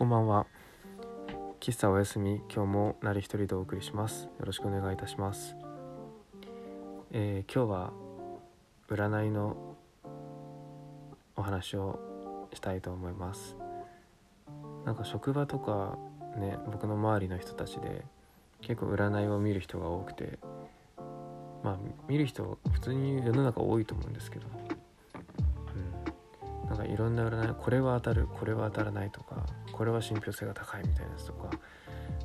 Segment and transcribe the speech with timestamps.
[0.00, 0.46] こんばんは。
[1.60, 4.24] 喫茶おやすみ今日もなり一人でお送りします。
[4.24, 5.54] よろしくお願いいたします、
[7.10, 7.92] えー今日は
[8.88, 9.76] 占いの
[11.36, 13.58] お話をしたいと思います。
[14.86, 15.98] なんか職場とか
[16.34, 18.02] ね僕の周りの人たちで
[18.62, 20.38] 結構占いを見る人が多くて
[21.62, 24.46] まあ見る人普通に世の中多いと思うんですけど
[26.64, 26.70] うん。
[26.70, 29.44] なんかいろんな占いこれは当たるこれは当たらないとか
[29.80, 31.48] これは信憑性が高いみたいなやつとか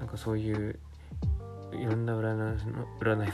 [0.00, 0.80] なんかそういう
[1.72, 2.56] いろんな占いの
[2.98, 3.24] 占いの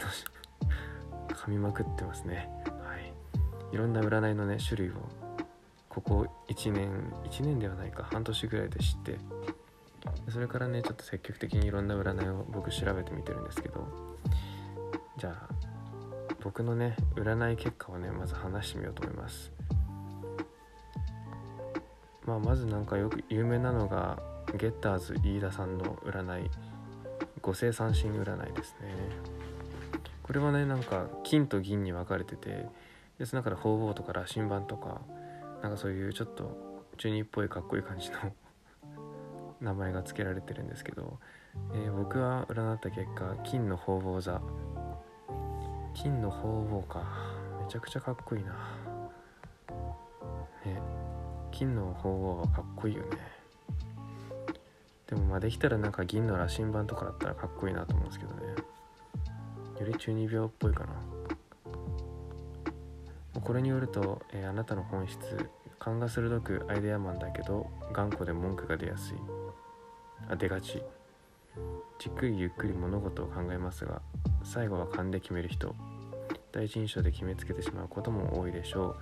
[1.34, 3.10] 噛みまくってますねはい
[3.74, 4.92] いろんな占いのね種類を
[5.88, 6.90] ここ1年
[7.24, 9.16] 1年ではないか半年ぐらいで知って
[10.28, 13.88] それからねちょっと積極的にいろんな占いを僕調べてみてるんですけど
[15.16, 15.54] じゃあ
[16.42, 19.50] 僕のね占い結果をねまず話してみようと思います
[22.27, 24.19] まあまずなんかよく有名なのが
[24.56, 26.51] ゲッターズ飯田さんの占い。
[27.41, 28.95] 五星三神占いですね。
[30.23, 32.67] これはねなんか金と銀に分かれてて
[33.19, 35.00] でその中で鳳凰とか羅針盤とか
[35.62, 38.33] なんかそういうちょっと中二っぽいかっこいい感じの
[39.61, 41.19] 名前が付けられてるんですけど、
[41.75, 44.41] えー僕は占った結果金の鳳凰座。
[45.95, 47.05] 金の鳳凰か。
[47.61, 48.53] めちゃくちゃかっこいいな。
[50.65, 50.81] ね。
[51.53, 53.08] 金の鳳凰はかっこいいよね。
[55.06, 58.55] でもまあできたらなんか銀の羅針盤とかだったらかっこいいなと思うんですけどね。
[59.78, 60.94] より中二病っぽいかな。
[63.41, 69.16] これによると、えーあなたの本質勘が鋭くアイデアマンだけど頑固で文句が出やすい。
[70.28, 70.83] あ出がち。
[71.98, 74.00] じっくりゆっくり物事を考えますが
[74.42, 75.75] 最後は勘で決める人。
[76.53, 78.97] 第一印象で決めつけてしまうことも多いでしょう。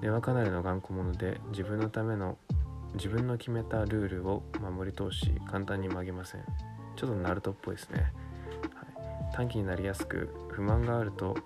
[0.00, 2.36] 根はかなりの頑固者で自分のための
[2.94, 6.44] 自分の決めたルールを守り通し簡単に曲げません。
[6.98, 8.12] ちょっとナルトっぽいですね、
[8.74, 11.36] はい、短気になりやすく不満があると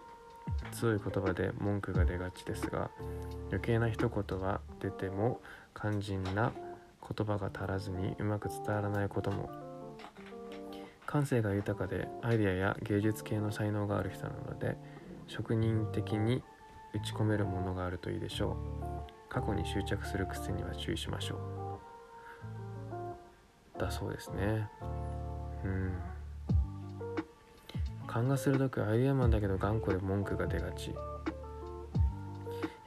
[0.73, 2.91] 強い言葉で文句が出がちですが
[3.49, 5.43] 余計な一言は出ても
[5.79, 6.53] 肝心な
[7.03, 9.51] 言葉が足らずにうまく伝わらないことも
[11.05, 14.79] 感性が豊かでアイデアや芸術系の才能がある人なので
[15.27, 16.43] 職人的に
[16.95, 18.57] 打ち込めるものがあるといいでしょう。
[19.29, 21.37] 過去に執着する癖には注意しましょ
[23.77, 23.81] う。
[23.81, 24.69] だそうですね。
[25.65, 25.93] うん。
[28.07, 30.91] 勘が鋭くアイデアマンだけど頑固で文句が出がち。
[30.91, 30.95] い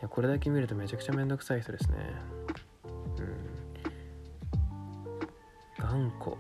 [0.01, 1.97] やこれだけ見るとめちゃくちゃめんどくさい人ですね。
[3.17, 3.21] う
[5.83, 5.83] ん。
[5.83, 6.37] 頑固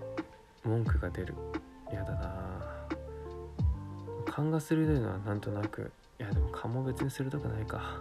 [0.63, 1.33] 文句が出る。
[1.95, 2.35] やだな
[4.25, 5.91] 勘が鋭いのはなんとなく
[6.65, 7.99] いやでも勘も別に鋭くないか、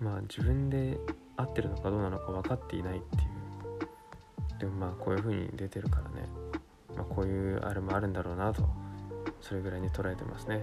[0.00, 0.98] うん、まあ自分で
[1.36, 3.26] 合ってるのかどうなのか分かっていないってい
[4.56, 4.58] う。
[4.58, 6.28] でもまあこういう風に出てるからね。
[6.96, 8.68] まあ、こういうあれもあるんだろうなと。
[9.40, 10.60] それぐらいに捉えてますね。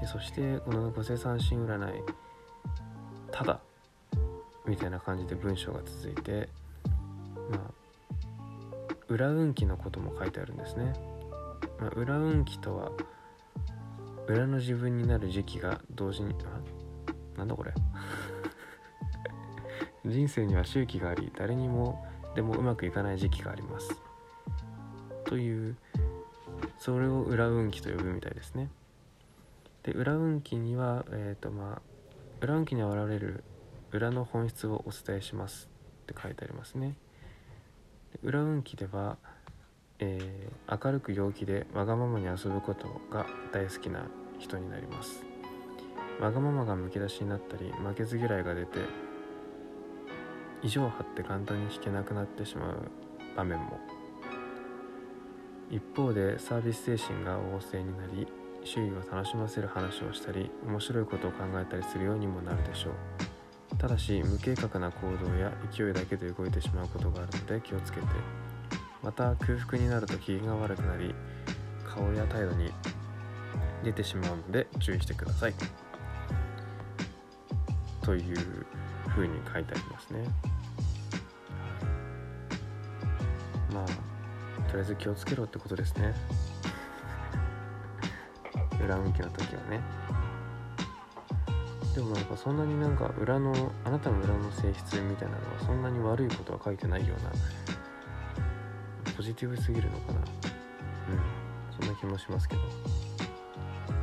[0.00, 2.02] でそしてこの五星三神占い。
[3.30, 3.60] ただ。
[4.66, 6.48] みたいな感じで文章が続いて。
[7.50, 7.84] まあ
[9.08, 10.92] 裏運気のことも書いてあるんですね、
[11.84, 12.90] まあ、裏運気とは
[14.26, 17.74] 裏の自分になる時期が同時にあなんだこれ？
[20.10, 24.00] 人生には周期があり誰にもでもうまくいかない時期があります。
[25.26, 25.76] という
[26.78, 28.70] それを裏運気と呼ぶみたいですね。
[29.82, 31.82] で裏運気にはえっ、とまあ
[32.40, 33.44] 裏運気に現れる
[33.92, 35.68] 裏の本質をお伝えします
[36.04, 36.96] って書いてありますね。
[38.22, 39.18] 裏運気では、
[39.98, 44.06] えー明るく陽気でわがままに遊ぶことが大好きな
[44.38, 45.22] 人になります。
[46.18, 48.78] わがままがむき出しになったり負けず嫌いが出て
[50.62, 52.90] 意地を張って簡単に引けなくなってしまう
[53.36, 53.78] 場面も。
[55.70, 58.26] 一方でサービス精神が旺盛になり
[58.64, 63.76] 周囲を楽しませる話をしたり面白いことを考えたりするようにもなるでしょう。
[63.76, 68.06] ただし無計画な行動や勢いだけで動いてしまうことがあるので気をつけて。
[69.04, 71.14] また空腹になると機嫌が悪くなり
[71.86, 72.72] 顔や態度に
[73.84, 75.54] 出てしまうので注意してください。
[78.00, 78.66] という
[79.08, 80.24] 風に書いてありますね。
[83.74, 83.86] まあ
[84.70, 86.14] とりあえず気をつけろってことですね。
[88.82, 89.80] 裏向きの時はね。
[91.94, 97.73] でもなんかそんなになんか裏のあなたの裏の性質みたいなのはそんなに悪いことは書いてないような
[99.16, 100.18] ポジティブすぎるのかな。
[100.18, 100.24] うん。
[101.80, 102.62] そんな気もしますけど。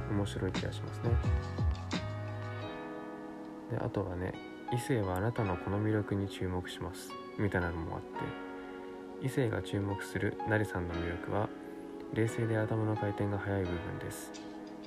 [0.10, 1.12] 面白い気がしますね。
[3.72, 4.34] であとはね
[4.74, 7.10] 異性はあなたのこの魅力に注目します。
[7.38, 8.08] みたいなのもあって。
[9.26, 11.48] 異性が注目するナリさんの魅力は
[12.14, 14.32] 冷静で頭の回転が速い部分です。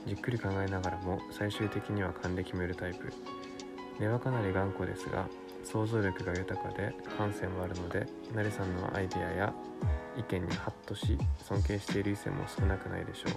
[0.06, 3.12] じっくり考えながらも最終的には勘で決めるタイプ。
[3.98, 5.28] 根はかなり頑固ですが
[5.62, 9.54] 想像力が豊かで感性もあるのでナリさんのアイデアや
[10.16, 13.32] 意見にハッとし尊敬している異性も少なくないでしょう。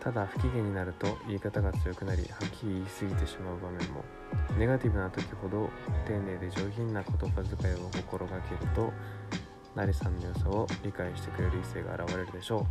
[0.00, 4.04] ただ不機嫌になると言い方が強くなりはっきり言い過ぎてしまう場面も。
[4.56, 5.68] ネガティブな時ほど
[6.06, 8.92] 丁寧で上品な言葉遣いを心がけると
[9.74, 12.64] ナリさんの良さを理解してくれる異性が現れるでしょう。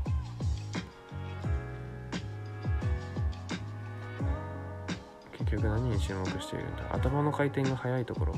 [5.38, 6.84] 結局何に注目しているんだ？
[6.92, 8.34] 頭の回転が速いところ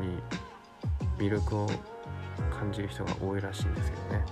[0.00, 0.22] に
[1.18, 1.68] 魅力を
[2.58, 4.24] 感じる人が多いらしいんですけどね。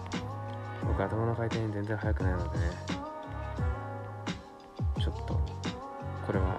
[0.87, 3.05] 僕頭の回転全然速くないのでね。
[5.05, 5.39] ちょっと
[6.27, 6.59] これは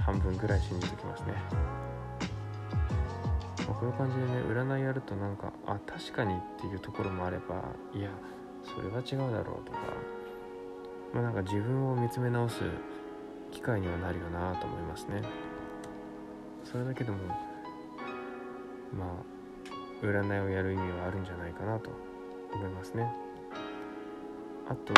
[0.00, 1.32] 半分ぐらい信じてきますね、
[3.68, 7.62] まあ、こういう感じでね占いやるとなんかあ確かにっていうところもあれば
[7.94, 8.10] いや
[8.64, 9.78] それは違うだろうとか
[11.14, 12.62] まあなんか自分を見つめ直す
[13.52, 15.22] 機会にはなるよなと思いますね。
[16.64, 17.18] それだけでも
[18.92, 19.35] まあ
[20.02, 21.90] 占いをやる意味はあるんじゃないかなと
[22.52, 23.10] 思いますね。
[24.68, 24.92] あと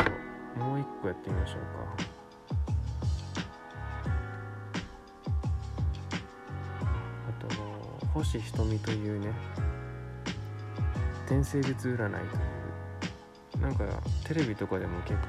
[0.59, 1.67] もう一個やってみましょうか。
[7.29, 9.31] あと星ひとみというね
[11.27, 13.85] 天星術占いというなんか
[14.27, 15.19] テレビとかでも結構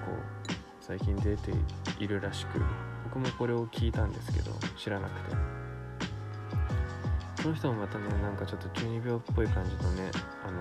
[0.80, 1.52] 最近出て
[1.98, 2.60] いるらしく
[3.04, 5.59] 僕もこれを聞いたんですけど知らなくて。
[7.42, 10.10] その人もまたねなんかちょっと中二病っぽい感じのね
[10.46, 10.60] あの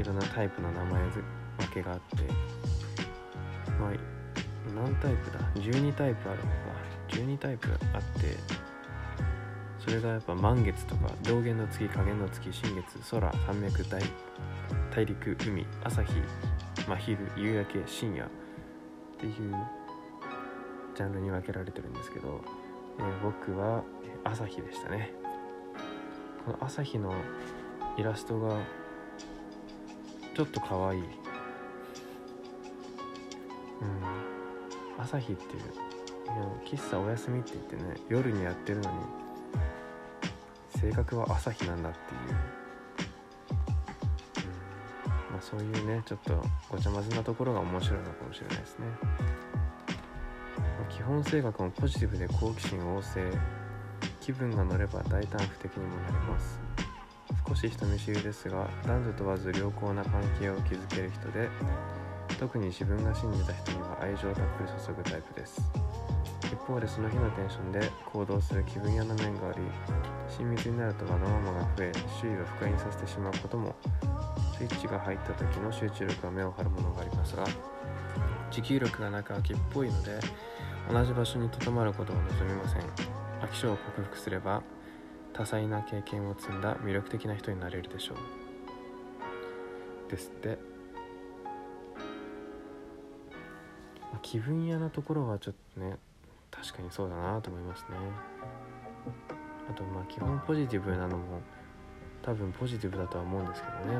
[0.00, 1.24] いろんなタイプの名前分
[1.74, 2.24] けがあって
[3.78, 3.92] まあ
[4.74, 6.92] 何タイプだ？12タイプあるのか。
[7.12, 8.36] 12タイプあって
[9.78, 14.02] それがやっぱ満月とか上限の月下限の月新月空山脈大
[14.94, 16.14] 大陸海朝日
[16.88, 18.28] 真昼夕焼け深夜っ
[19.20, 19.32] ていう
[20.94, 22.40] ジャンルに分けられてるんですけど、
[22.98, 25.12] えー僕はえ朝日でしたね。
[26.44, 27.14] この朝日の
[27.96, 28.58] イラストが
[30.34, 31.00] ちょっと可愛い。
[31.00, 31.08] うん。
[34.98, 35.62] 朝日っていう
[36.64, 38.98] 喫茶お休みって言ってね夜にやってるのに
[40.80, 42.28] 性格は朝日なんだっていう、うん。
[45.32, 48.86] まあ、そういうねちょっとごちゃ混ぜなところが面白いのかもしれないですね、
[50.78, 53.30] ま基本性格もポジティブで好奇心旺盛。
[54.22, 56.60] 気分が乗れば大胆不敵にもなります。
[57.48, 61.50] 少し人見知りですが男女問わず良好な関係を築ける人で
[62.38, 65.60] 特に自分が信じた人には愛情たっぷり注ぐタイプです。
[66.44, 69.58] 一方でその日のテンションで行動する気分屋な面があり
[70.28, 73.74] 親密になるとわがままが増え周囲を不快にさせてしまうことも
[74.58, 77.44] スイッチが入った時の集中力は目を張るものがありますが
[78.50, 80.18] 持久力がなく秋っぽいので
[80.90, 83.11] 同じ場所にとどまることを望みません。
[83.42, 84.62] 飽き性を克服すれば
[85.32, 90.10] 多彩な経験を積んだ魅力的な人になれるでしょう。
[90.10, 90.58] ですって。
[94.22, 95.96] 気分屋なところはちょっとね
[96.50, 97.96] 確かにそうだなと思いますね。
[99.68, 101.40] あとまあ基本ポジティブなのも
[102.22, 103.98] 多分ポジティブだとは思うんですけどね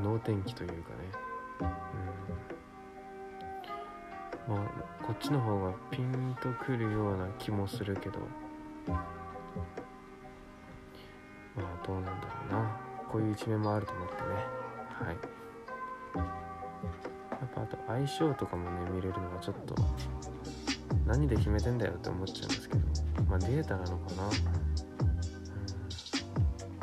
[0.00, 0.02] 僕。
[0.02, 1.68] 能天気というかね。
[4.48, 4.58] まあ
[5.02, 8.18] こっちの方がピンとくるような気もするけど。
[11.56, 12.80] まあどうなんだろうな。
[13.10, 14.20] こういう一面もあると思ってね。
[14.28, 15.16] はい。
[17.30, 19.74] やっぱあと相性とかもね見れるのがちょっと
[21.06, 22.84] 何で決めてんだよって思っちゃうんですけど。
[23.28, 24.28] まあデータなのかな、う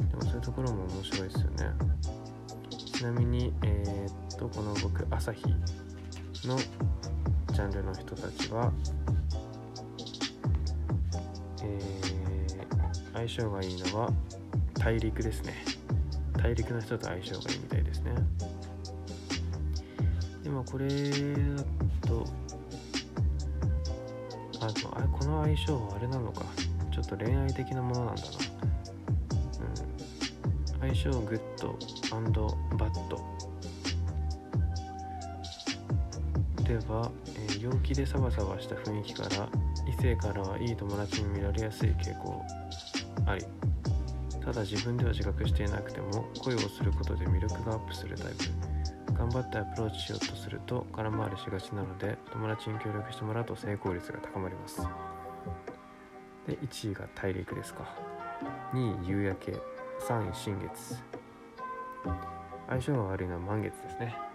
[0.03, 1.73] ん、でもそういうところも面白いですよね。
[2.93, 5.45] ちなみにえーっとこの僕朝日
[6.47, 6.57] の
[7.69, 8.71] ジャンルの人たちは
[11.63, 14.11] えー相性がいいのは
[14.73, 15.63] 大陸ですね。
[16.33, 18.13] 大陸の人と相性がいいみたいですね。
[20.43, 21.63] でもこれだ
[22.07, 22.25] と
[24.59, 26.45] あでもあこの相性はあれなのか。
[26.91, 28.27] ちょっと恋愛的なものなんだな。
[30.79, 30.91] うん。
[30.93, 31.77] 相性グッド
[32.75, 33.21] バッド。
[36.63, 37.11] では、
[37.61, 39.47] 陽気でサバサバした雰囲気から
[39.87, 42.41] 異性からはいい友達に見られやすい傾向
[43.25, 43.45] あり
[44.43, 48.45] ただ自分では自覚していなくても恋をすることで魅力がアップするタイプ。
[49.13, 54.81] 頑張ってアプローチしようとすると空回りしがちなので友達に協力してもらうと成功率が高まります。
[56.47, 57.87] で1位が大陸ですか。
[58.73, 59.51] 2位夕焼け。
[60.07, 60.95] 3位新月。
[62.67, 64.30] 相性が悪いのは満月ですね。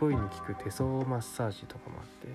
[0.00, 2.28] 恋に効く手相マッサージとかもあって、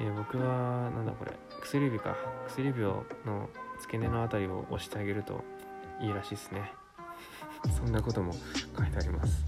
[0.00, 3.50] えー僕はなんだこれ薬指か薬指をの
[3.80, 5.42] 付け根のあたりを押してあげると
[6.00, 6.72] いいらしいですね。
[7.76, 9.44] そんなことも書いてあります。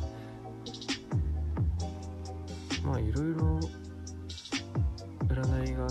[2.84, 3.60] まあいろいろ
[5.28, 5.90] 占いがあっ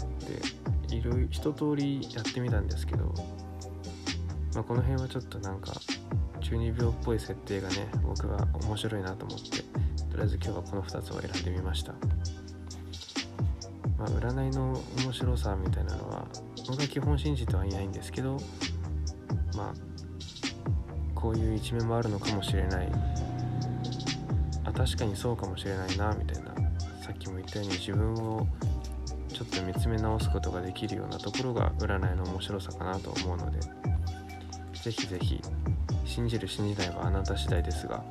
[0.89, 3.05] ていろいろ一通りやってみたんですけど、
[4.53, 5.71] まあ、この辺はちょっとなんか
[6.41, 9.80] 中二病っぽい設定がね僕は面白いなと思って。
[10.11, 11.93] とりあえず今日はこの2つを選んでみました、
[13.97, 16.25] まあ、占いの面白さみたいなのは
[16.67, 18.37] 僕は基本信じてはいないんですけど
[19.55, 19.91] まあ
[21.15, 22.91] こういう一面もあるのかもしれない。
[24.63, 26.51] あ確かにそうかもしれないなみたいな。
[26.99, 28.47] さっきも言ったように自分を
[29.31, 33.59] ちょっと見つめ直すことができるようなところが占いの面白さかなと思うので
[34.73, 35.41] ぜひぜひ
[36.05, 38.03] 信じる信じないはあなた次第ですが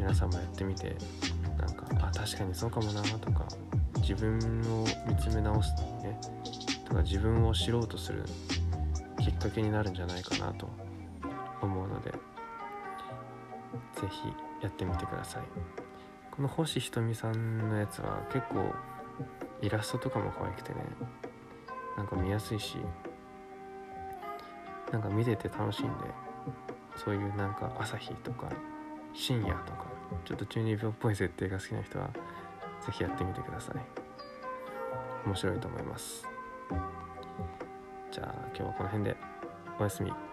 [0.00, 0.96] 皆さんもやってみて
[1.58, 3.46] なんかあ確かにそうかもなとか
[3.98, 4.38] 自分
[4.72, 6.18] を見つめ直すね
[6.86, 8.24] とか自分を知ろうとする
[9.20, 10.70] きっかけになるんじゃないかなと
[11.60, 12.16] 思うのでぜ
[14.10, 15.42] ひやってみてください。
[16.30, 18.72] この星ひとみさんのやつは結構
[19.60, 20.78] イラストとかも可愛くてね
[21.98, 22.78] なんか見やすいし
[24.90, 25.92] なんか見てて楽しいんで
[26.96, 28.48] そういうなんか朝日とか
[29.12, 29.86] 深夜とか
[30.24, 32.10] ちょっと中二病っぽい設定が好きな人は
[32.86, 33.76] 是非やってみてください。
[35.26, 36.26] 面白いと思います。
[38.10, 39.16] じゃあ今日はこの辺で
[39.78, 40.29] おやすみ。